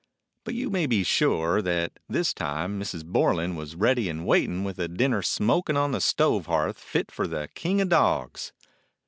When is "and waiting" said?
4.09-4.63